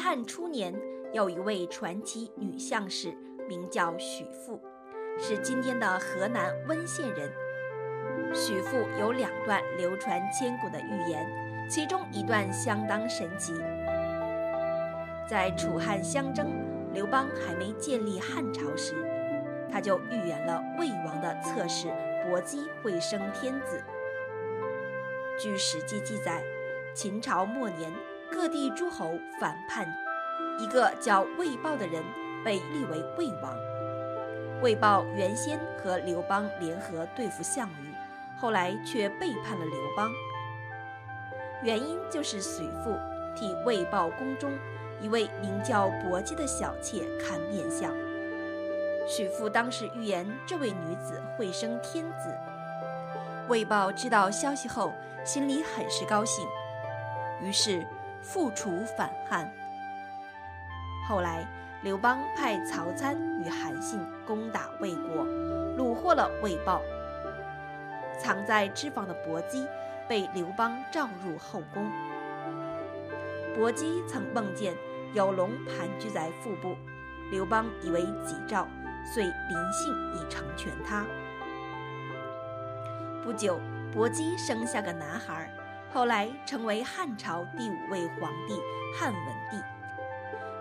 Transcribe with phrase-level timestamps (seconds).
[0.00, 0.74] 汉初年，
[1.12, 3.14] 有一位传奇女相士，
[3.46, 4.58] 名叫许妇，
[5.18, 7.30] 是今天的河南温县人。
[8.34, 13.52] 许妇有两段流传千古的预言，其中一段相当神奇。
[15.28, 16.48] 在楚汉相争，
[16.94, 18.94] 刘邦还没建立汉朝时，
[19.70, 21.88] 他就预言了魏王的侧室
[22.24, 23.84] 伯姬会生天子。
[25.38, 26.42] 据《史记》记载，
[26.94, 27.92] 秦朝末年。
[28.40, 29.86] 各地诸侯反叛，
[30.58, 32.02] 一个叫魏豹的人
[32.42, 33.54] 被立为魏王。
[34.62, 37.94] 魏豹原先和刘邦联合对付项羽，
[38.38, 40.10] 后来却背叛了刘邦。
[41.62, 42.98] 原因就是许父
[43.36, 44.50] 替魏豹宫中
[45.02, 47.92] 一位名叫薄姬的小妾看面相。
[49.06, 52.34] 许父当时预言这位女子会生天子。
[53.48, 54.94] 魏豹知道消息后，
[55.26, 56.42] 心里很是高兴，
[57.42, 57.86] 于是。
[58.32, 59.50] 复楚反汉。
[61.08, 61.44] 后来，
[61.82, 65.26] 刘邦派曹参与韩信攻打魏国，
[65.76, 66.80] 虏获了魏豹。
[68.16, 69.66] 藏在脂肪的薄姬
[70.08, 71.90] 被刘邦召入后宫。
[73.56, 74.76] 薄姬曾梦见
[75.12, 76.76] 有龙盘踞在腹部，
[77.32, 78.68] 刘邦以为吉兆，
[79.12, 81.04] 遂临幸以成全他。
[83.24, 83.58] 不久，
[83.92, 85.50] 薄姬生下个男孩。
[85.92, 88.54] 后来成为汉朝第五位皇帝
[88.96, 89.60] 汉文帝，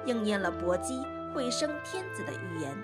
[0.09, 2.75] 应验了薄姬会生天子的预言。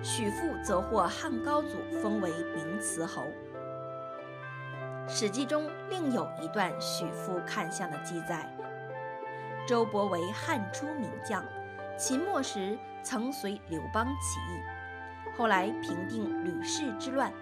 [0.00, 3.22] 许父则获汉高祖封为明慈侯。
[5.08, 8.48] 《史记》中另有一段许父看相的记载：
[9.66, 11.44] 周勃为汉初名将，
[11.96, 14.62] 秦末时曾随刘邦起义，
[15.36, 17.32] 后来平定吕氏之乱，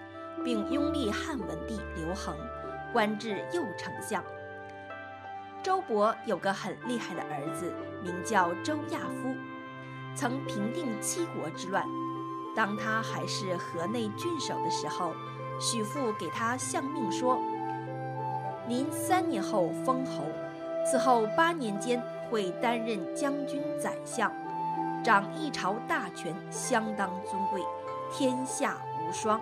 [0.43, 2.35] 并拥立汉文帝刘恒，
[2.91, 4.25] 官至右丞相。
[5.67, 9.34] 周勃有个很厉害的儿子，名叫周亚夫，
[10.14, 11.84] 曾平定七国之乱。
[12.55, 15.12] 当他还是河内郡守的时候，
[15.58, 17.41] 许父给他相命说
[18.68, 20.23] ：“您三年后封侯，
[20.89, 24.33] 此后八年间会担任将军、宰相，
[25.02, 27.61] 掌一朝大权，相当尊贵，
[28.12, 29.41] 天下无双。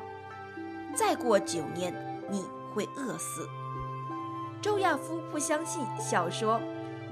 [0.95, 1.95] 再过九年，
[2.31, 3.47] 你会饿死。”
[4.65, 6.59] 周亚夫不相信，笑说：“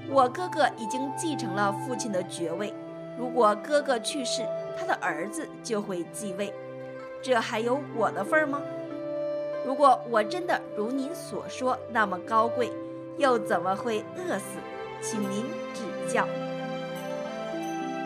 [0.09, 2.73] 我哥哥已经继承了父亲的爵位，
[3.15, 4.43] 如果哥哥去世，
[4.75, 6.51] 他的儿子就会继位，
[7.21, 8.59] 这还有我的份儿吗？
[9.67, 12.73] 如果我真的如您所说那么高贵，
[13.19, 14.57] 又怎么会饿死？
[15.03, 16.27] 请您指教。”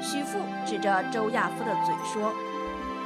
[0.03, 2.33] 许父指着周亚夫的嘴说：“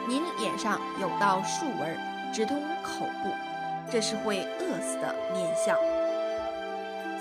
[0.09, 1.99] 您脸上有道竖纹，
[2.33, 3.29] 直通口部，
[3.91, 5.77] 这是会饿死的面相。”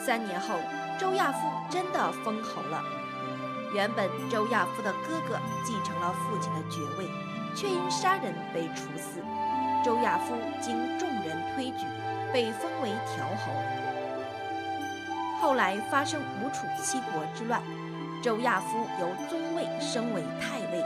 [0.06, 0.56] 三年后，
[0.98, 2.84] 周亚夫真的封侯了。
[3.74, 7.08] 原本周亚夫的哥哥继承了父亲的爵位，
[7.56, 9.22] 却因杀人被处死。
[9.84, 11.86] 周亚夫经众人推举，
[12.34, 13.52] 被封为条侯。
[15.40, 17.62] 后来发生吴楚七国之乱，
[18.24, 20.84] 周亚夫由宗位升为太尉。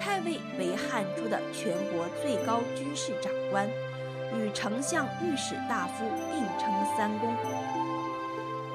[0.00, 3.66] 太尉为汉初的全国最高军事长官，
[4.34, 7.85] 与丞相、御史大夫并称三公。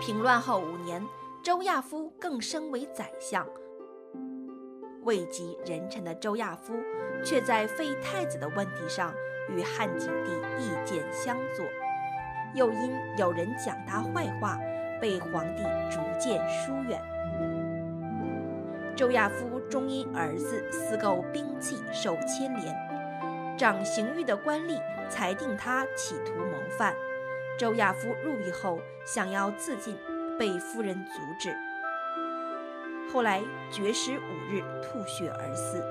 [0.01, 0.99] 平乱后五年，
[1.43, 3.47] 周亚夫更升为宰相。
[5.03, 6.73] 位极人臣的周亚夫，
[7.23, 9.13] 却在废太子的问题上
[9.47, 11.63] 与汉景帝意见相左，
[12.55, 14.59] 又因有人讲他坏话，
[14.99, 15.61] 被皇帝
[15.91, 16.99] 逐渐疏远。
[18.95, 22.75] 周亚夫终因儿子私购兵器受牵连，
[23.55, 26.95] 掌刑狱的官吏裁定他企图谋反。
[27.61, 29.95] 周亚夫入狱后，想要自尽，
[30.39, 31.55] 被夫人阻止。
[33.13, 33.39] 后来
[33.69, 35.85] 绝食五日，吐血而死，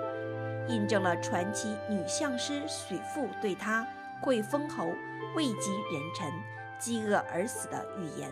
[0.67, 3.87] 印证了传奇女相师许妇对他
[4.21, 4.93] 会封侯、
[5.37, 6.29] 位极人臣、
[6.77, 8.29] 饥饿而死的预言。